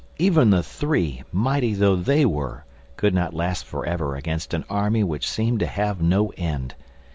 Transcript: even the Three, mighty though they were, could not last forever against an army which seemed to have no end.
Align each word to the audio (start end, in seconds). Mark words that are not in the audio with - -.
even 0.17 0.49
the 0.49 0.63
Three, 0.63 1.21
mighty 1.31 1.75
though 1.75 1.95
they 1.95 2.25
were, 2.25 2.65
could 2.97 3.13
not 3.13 3.35
last 3.35 3.65
forever 3.65 4.15
against 4.15 4.51
an 4.51 4.65
army 4.67 5.03
which 5.03 5.29
seemed 5.29 5.59
to 5.59 5.67
have 5.67 6.01
no 6.01 6.29
end. 6.37 6.73